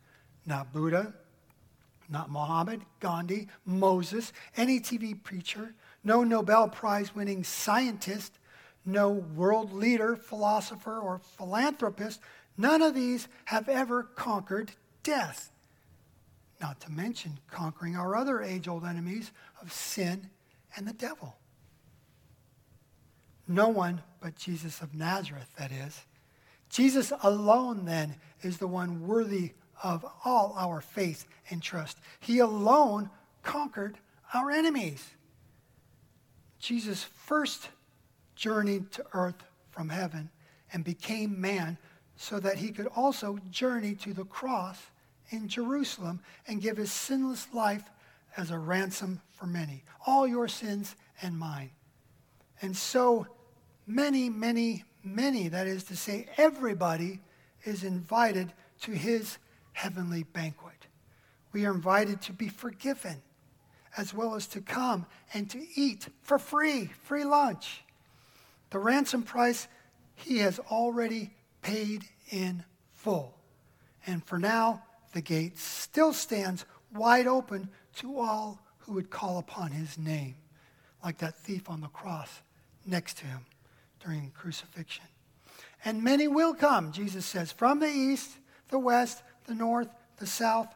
not 0.46 0.72
Buddha, 0.72 1.12
not 2.08 2.30
Muhammad, 2.30 2.82
Gandhi, 2.98 3.48
Moses, 3.64 4.32
any 4.56 4.80
TV 4.80 5.20
preacher, 5.22 5.74
no 6.02 6.24
Nobel 6.24 6.68
Prize 6.68 7.14
winning 7.14 7.44
scientist, 7.44 8.38
no 8.84 9.10
world 9.10 9.72
leader, 9.72 10.16
philosopher, 10.16 10.98
or 10.98 11.20
philanthropist. 11.36 12.20
None 12.56 12.82
of 12.82 12.94
these 12.94 13.28
have 13.46 13.68
ever 13.68 14.02
conquered 14.02 14.72
death. 15.02 15.50
Not 16.60 16.80
to 16.80 16.90
mention 16.90 17.38
conquering 17.50 17.96
our 17.96 18.16
other 18.16 18.42
age 18.42 18.68
old 18.68 18.84
enemies 18.84 19.32
of 19.62 19.72
sin 19.72 20.30
and 20.76 20.86
the 20.86 20.92
devil. 20.92 21.36
No 23.48 23.68
one 23.68 24.02
but 24.20 24.36
Jesus 24.36 24.80
of 24.80 24.94
Nazareth, 24.94 25.48
that 25.58 25.72
is. 25.72 26.02
Jesus 26.68 27.12
alone, 27.22 27.84
then, 27.84 28.14
is 28.42 28.58
the 28.58 28.68
one 28.68 29.06
worthy 29.06 29.52
of 29.82 30.04
all 30.24 30.54
our 30.56 30.80
faith 30.80 31.26
and 31.50 31.62
trust. 31.62 31.98
He 32.20 32.38
alone 32.38 33.10
conquered 33.42 33.98
our 34.32 34.50
enemies. 34.50 35.04
Jesus 36.60 37.02
first 37.02 37.70
journeyed 38.36 38.92
to 38.92 39.04
earth 39.12 39.42
from 39.70 39.88
heaven 39.88 40.30
and 40.72 40.84
became 40.84 41.40
man 41.40 41.78
so 42.16 42.38
that 42.38 42.58
he 42.58 42.70
could 42.70 42.86
also 42.94 43.38
journey 43.50 43.94
to 43.94 44.12
the 44.12 44.24
cross 44.24 44.78
in 45.30 45.48
Jerusalem 45.48 46.20
and 46.46 46.60
give 46.60 46.76
his 46.76 46.92
sinless 46.92 47.48
life 47.52 47.84
as 48.36 48.50
a 48.50 48.58
ransom 48.58 49.20
for 49.30 49.46
many, 49.46 49.82
all 50.06 50.26
your 50.26 50.48
sins 50.48 50.94
and 51.22 51.36
mine. 51.38 51.70
And 52.62 52.76
so 52.76 53.26
many, 53.86 54.28
many, 54.28 54.84
many, 55.02 55.48
that 55.48 55.66
is 55.66 55.84
to 55.84 55.96
say, 55.96 56.28
everybody 56.36 57.20
is 57.64 57.84
invited 57.84 58.52
to 58.82 58.92
his 58.92 59.38
heavenly 59.72 60.24
banquet. 60.24 60.86
We 61.52 61.64
are 61.64 61.72
invited 61.72 62.20
to 62.22 62.32
be 62.32 62.48
forgiven, 62.48 63.22
as 63.96 64.14
well 64.14 64.34
as 64.34 64.46
to 64.48 64.60
come 64.60 65.06
and 65.34 65.50
to 65.50 65.64
eat 65.74 66.08
for 66.22 66.38
free, 66.38 66.86
free 67.02 67.24
lunch. 67.24 67.82
The 68.70 68.78
ransom 68.78 69.22
price 69.22 69.68
he 70.14 70.38
has 70.38 70.58
already 70.58 71.30
paid 71.62 72.04
in 72.30 72.64
full. 72.92 73.36
And 74.06 74.24
for 74.24 74.38
now, 74.38 74.82
the 75.12 75.20
gate 75.20 75.58
still 75.58 76.12
stands 76.12 76.64
wide 76.92 77.26
open 77.26 77.68
to 77.96 78.18
all 78.18 78.60
who 78.78 78.92
would 78.92 79.10
call 79.10 79.38
upon 79.38 79.72
his 79.72 79.98
name, 79.98 80.36
like 81.04 81.18
that 81.18 81.36
thief 81.36 81.68
on 81.68 81.80
the 81.80 81.88
cross 81.88 82.40
next 82.86 83.18
to 83.18 83.26
him 83.26 83.46
during 84.04 84.30
crucifixion. 84.30 85.04
And 85.84 86.02
many 86.02 86.28
will 86.28 86.54
come, 86.54 86.92
Jesus 86.92 87.24
says, 87.24 87.52
from 87.52 87.80
the 87.80 87.88
east, 87.88 88.30
the 88.68 88.78
west, 88.78 89.22
the 89.46 89.54
north, 89.54 89.88
the 90.18 90.26
south, 90.26 90.74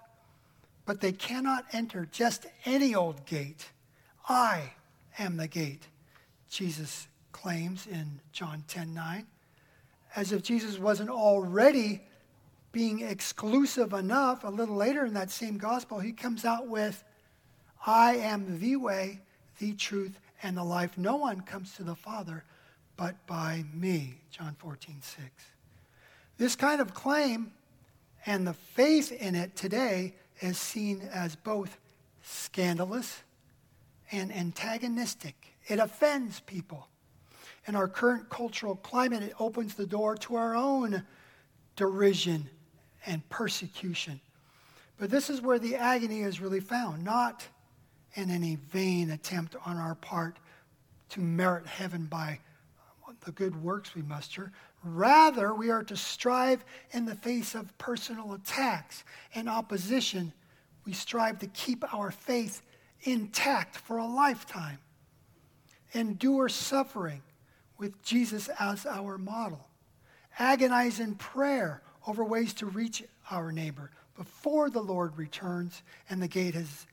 but 0.87 1.01
they 1.01 1.13
cannot 1.13 1.65
enter 1.73 2.07
just 2.11 2.47
any 2.65 2.95
old 2.95 3.25
gate. 3.27 3.71
I 4.29 4.73
am 5.19 5.37
the 5.37 5.49
gate, 5.49 5.89
Jesus 6.51 7.09
claims 7.33 7.87
in 7.87 8.21
John 8.33 8.65
10 8.69 8.95
9. 8.95 9.27
As 10.17 10.33
if 10.33 10.43
Jesus 10.43 10.79
wasn't 10.79 11.11
already 11.11 12.03
being 12.73 13.01
exclusive 13.01 13.93
enough, 13.93 14.45
a 14.45 14.49
little 14.49 14.77
later 14.77 15.05
in 15.05 15.15
that 15.15 15.31
same 15.31 15.59
gospel, 15.59 15.99
he 15.99 16.13
comes 16.13 16.45
out 16.45 16.69
with, 16.69 17.05
I 17.87 18.17
am 18.17 18.59
the 18.59 18.77
way, 18.77 19.21
the 19.59 19.73
truth, 19.73 20.19
and 20.43 20.57
the 20.57 20.65
life. 20.65 20.97
No 20.97 21.17
one 21.17 21.41
comes 21.41 21.75
to 21.77 21.85
the 21.85 21.95
Father 21.95 22.45
but 22.97 23.27
by 23.27 23.65
me. 23.73 24.15
John 24.31 24.55
14 24.59 24.97
6. 25.01 25.27
This 26.37 26.57
kind 26.57 26.81
of 26.81 26.95
claim 26.95 27.53
and 28.27 28.47
the 28.47 28.55
faith 28.55 29.13
in 29.13 29.35
it 29.35 29.55
today 29.57 30.15
is 30.41 30.59
seen 30.59 31.09
as 31.13 31.37
both 31.37 31.79
scandalous 32.23 33.23
and 34.11 34.33
antagonistic. 34.33 35.35
It 35.67 35.79
offends 35.79 36.41
people. 36.41 36.89
In 37.67 37.75
our 37.75 37.89
current 37.89 38.29
cultural 38.29 38.77
climate, 38.77 39.23
it 39.23 39.35
opens 39.39 39.75
the 39.75 39.87
door 39.87 40.17
to 40.17 40.37
our 40.37 40.55
own 40.55 41.03
derision 41.77 42.49
and 43.07 43.27
persecution. 43.29 44.21
But 44.99 45.11
this 45.11 45.31
is 45.31 45.41
where 45.41 45.59
the 45.59 45.77
agony 45.77 46.21
is 46.21 46.41
really 46.41 46.61
found, 46.61 47.05
not 47.05 47.47
in 48.15 48.31
any 48.31 48.57
vain 48.57 49.11
attempt 49.11 49.57
on 49.65 49.77
our 49.77 49.95
part 49.95 50.39
to 51.11 51.21
merit 51.21 51.67
heaven 51.67 52.05
by 52.05 52.39
the 53.25 53.33
good 53.33 53.63
works 53.63 53.95
we 53.95 54.03
muster. 54.03 54.53
Rather, 54.83 55.55
we 55.55 55.71
are 55.71 55.83
to 55.85 55.97
strive 55.97 56.65
in 56.93 57.07
the 57.07 57.15
face 57.15 57.55
of 57.55 57.77
personal 57.79 58.35
attacks 58.35 59.05
and 59.35 59.49
opposition. 59.49 60.33
We 60.85 60.93
strive 60.93 61.39
to 61.41 61.47
keep 61.49 61.85
our 61.95 62.11
faith 62.11 62.63
intact 63.03 63.77
for 63.77 63.99
a 63.99 64.07
lifetime. 64.07 64.79
Endure 65.93 66.49
suffering 66.49 67.23
with 67.79 68.03
Jesus 68.03 68.49
as 68.59 68.85
our 68.87 69.17
model. 69.19 69.69
Agonize 70.39 71.01
in 71.01 71.15
prayer 71.15 71.83
over 72.07 72.25
ways 72.25 72.53
to 72.55 72.67
reach 72.67 73.03
our 73.31 73.53
neighbor 73.53 73.91
before 74.17 74.71
the 74.71 74.81
Lord 74.81 75.17
returns 75.17 75.83
and 76.11 76.23
the 76.23 76.29
gate 76.29 76.55
has, 76.55 76.87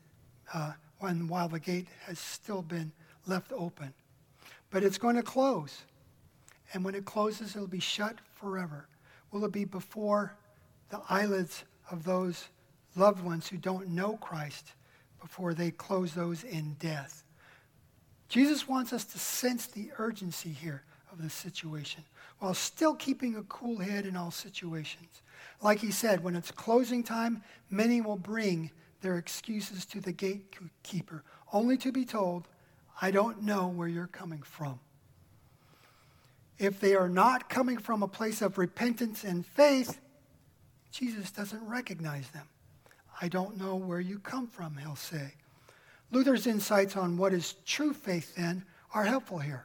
uh, 0.54 0.72
when, 0.98 1.28
while 1.28 1.48
the 1.48 1.60
gate 1.60 1.88
has 2.06 2.18
still 2.18 2.62
been 2.62 2.92
left 3.26 3.52
open. 3.52 3.92
But 4.70 4.82
it's 4.82 4.98
going 4.98 5.16
to 5.16 5.22
close. 5.22 5.82
And 6.72 6.84
when 6.84 6.94
it 6.94 7.04
closes, 7.04 7.54
it'll 7.54 7.68
be 7.68 7.80
shut 7.80 8.16
forever. 8.34 8.88
Will 9.30 9.44
it 9.44 9.52
be 9.52 9.64
before 9.64 10.36
the 10.90 11.00
eyelids 11.08 11.64
of 11.90 12.04
those 12.04 12.48
loved 12.96 13.22
ones 13.22 13.48
who 13.48 13.56
don't 13.56 13.88
know 13.88 14.16
Christ 14.16 14.72
before 15.20 15.54
they 15.54 15.70
close 15.70 16.14
those 16.14 16.44
in 16.44 16.74
death? 16.78 17.24
Jesus 18.28 18.66
wants 18.66 18.92
us 18.92 19.04
to 19.04 19.18
sense 19.18 19.66
the 19.66 19.90
urgency 19.98 20.50
here 20.50 20.82
of 21.10 21.22
the 21.22 21.30
situation 21.30 22.04
while 22.38 22.54
still 22.54 22.94
keeping 22.94 23.36
a 23.36 23.42
cool 23.44 23.78
head 23.78 24.06
in 24.06 24.16
all 24.16 24.30
situations. 24.30 25.22
Like 25.60 25.78
he 25.78 25.90
said, 25.90 26.24
when 26.24 26.34
it's 26.34 26.50
closing 26.50 27.04
time, 27.04 27.42
many 27.70 28.00
will 28.00 28.16
bring 28.16 28.70
their 29.02 29.18
excuses 29.18 29.84
to 29.86 30.00
the 30.00 30.12
gatekeeper, 30.12 31.22
only 31.52 31.76
to 31.78 31.92
be 31.92 32.04
told, 32.04 32.48
I 33.00 33.10
don't 33.10 33.42
know 33.42 33.68
where 33.68 33.88
you're 33.88 34.06
coming 34.06 34.42
from 34.42 34.80
if 36.62 36.78
they 36.78 36.94
are 36.94 37.08
not 37.08 37.48
coming 37.48 37.78
from 37.78 38.02
a 38.02 38.08
place 38.08 38.40
of 38.40 38.58
repentance 38.58 39.24
and 39.24 39.44
faith, 39.44 39.98
Jesus 40.92 41.30
doesn't 41.30 41.66
recognize 41.66 42.28
them. 42.30 42.46
I 43.20 43.28
don't 43.28 43.58
know 43.58 43.76
where 43.76 44.00
you 44.00 44.18
come 44.18 44.46
from, 44.46 44.76
he'll 44.76 44.96
say. 44.96 45.34
Luther's 46.10 46.46
insights 46.46 46.96
on 46.96 47.16
what 47.16 47.32
is 47.32 47.54
true 47.64 47.92
faith 47.92 48.36
then 48.36 48.64
are 48.94 49.04
helpful 49.04 49.38
here. 49.38 49.64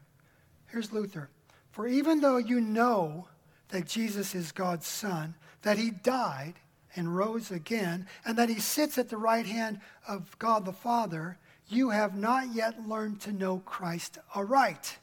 Here's 0.67 0.91
Luther. 0.91 1.29
For 1.71 1.87
even 1.87 2.21
though 2.21 2.37
you 2.37 2.61
know 2.61 3.27
that 3.69 3.87
Jesus 3.87 4.33
is 4.33 4.51
God's 4.51 4.87
Son, 4.87 5.35
that 5.61 5.77
he 5.77 5.91
died 5.91 6.53
and 6.95 7.15
rose 7.15 7.51
again, 7.51 8.07
and 8.25 8.37
that 8.37 8.49
he 8.49 8.59
sits 8.59 8.97
at 8.97 9.09
the 9.09 9.17
right 9.17 9.45
hand 9.45 9.81
of 10.07 10.37
God 10.39 10.65
the 10.65 10.73
Father, 10.73 11.37
you 11.67 11.89
have 11.89 12.15
not 12.15 12.55
yet 12.55 12.87
learned 12.87 13.21
to 13.21 13.31
know 13.31 13.59
Christ 13.59 14.17
aright 14.33 14.97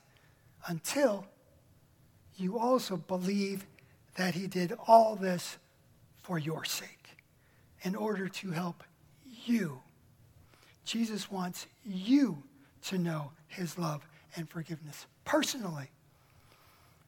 until 0.66 1.26
you 2.36 2.58
also 2.58 2.96
believe 2.96 3.66
that 4.16 4.34
he 4.34 4.46
did 4.46 4.72
all 4.86 5.16
this 5.16 5.58
for 6.22 6.38
your 6.38 6.64
sake 6.64 7.16
in 7.82 7.94
order 7.94 8.28
to 8.28 8.50
help 8.50 8.82
you. 9.44 9.80
Jesus 10.84 11.30
wants 11.30 11.66
you 11.84 12.42
to 12.86 12.98
know 12.98 13.30
his 13.48 13.78
love 13.78 14.06
and 14.36 14.48
forgiveness 14.48 15.06
personally. 15.24 15.90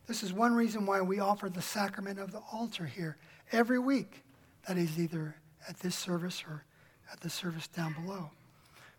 This 0.06 0.22
is 0.22 0.32
one 0.32 0.54
reason 0.54 0.86
why 0.86 1.00
we 1.00 1.18
offer 1.18 1.48
the 1.48 1.62
sacrament 1.62 2.18
of 2.18 2.30
the 2.30 2.40
altar 2.52 2.86
here 2.86 3.16
every 3.52 3.78
week. 3.78 4.22
That 4.68 4.78
is 4.78 4.98
either 4.98 5.36
at 5.68 5.80
this 5.80 5.96
service 5.96 6.44
or 6.48 6.64
at 7.12 7.20
the 7.20 7.30
service 7.30 7.66
down 7.66 7.94
below. 7.94 8.30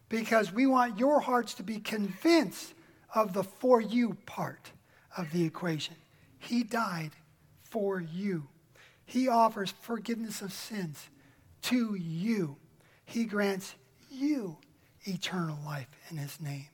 Because 0.09 0.53
we 0.53 0.65
want 0.65 0.99
your 0.99 1.19
hearts 1.19 1.53
to 1.55 1.63
be 1.63 1.79
convinced 1.79 2.73
of 3.13 3.33
the 3.33 3.43
for 3.43 3.81
you 3.81 4.15
part 4.25 4.71
of 5.17 5.31
the 5.31 5.43
equation. 5.43 5.95
He 6.39 6.63
died 6.63 7.12
for 7.63 8.00
you. 8.00 8.47
He 9.06 9.28
offers 9.28 9.73
forgiveness 9.82 10.41
of 10.41 10.54
sins 10.54 11.10
to 11.63 11.95
you. 11.95 12.58
He 13.06 13.26
grants 13.26 13.76
you 14.10 14.58
eternal 15.04 15.58
life 15.65 15.88
in 16.10 16.17
his 16.17 16.39
name. 16.41 16.67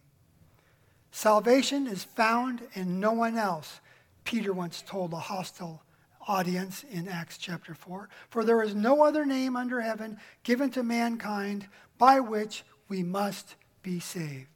Salvation 1.12 1.86
is 1.86 2.04
found 2.04 2.62
in 2.73 2.99
no 2.99 3.12
one 3.12 3.38
else, 3.38 3.80
Peter 4.23 4.52
once 4.52 4.82
told 4.82 5.13
a 5.13 5.17
hostile 5.17 5.84
audience 6.28 6.84
in 6.89 7.08
Acts 7.08 7.38
chapter 7.38 7.76
4. 7.76 8.10
For 8.30 8.43
there 8.43 8.63
is 8.63 8.73
no 8.73 9.04
other 9.04 9.26
name 9.26 9.56
under 9.56 9.82
heaven 9.82 10.17
given 10.43 10.71
to 10.71 10.82
mankind 10.82 11.67
by 11.97 12.19
which 12.19 12.63
we 12.88 13.04
must 13.04 13.56
be 13.84 13.99
saved. 13.99 14.47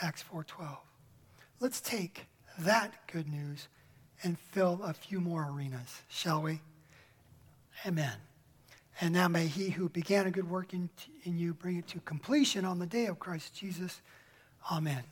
Acts 0.00 0.22
4:12. 0.22 0.78
Let's 1.60 1.80
take 1.80 2.26
that 2.58 3.06
good 3.06 3.28
news 3.28 3.68
and 4.22 4.38
fill 4.38 4.80
a 4.82 4.92
few 4.92 5.20
more 5.20 5.48
arenas, 5.50 6.02
shall 6.08 6.42
we? 6.42 6.60
Amen. 7.86 8.14
And 9.00 9.12
now 9.12 9.28
may 9.28 9.46
he 9.46 9.70
who 9.70 9.88
began 9.88 10.26
a 10.26 10.30
good 10.30 10.48
work 10.48 10.72
in, 10.72 10.88
in 11.24 11.36
you 11.36 11.54
bring 11.54 11.76
it 11.76 11.88
to 11.88 12.00
completion 12.00 12.64
on 12.64 12.78
the 12.78 12.86
day 12.86 13.06
of 13.06 13.18
Christ 13.18 13.54
Jesus. 13.54 14.00
Amen. 14.70 15.02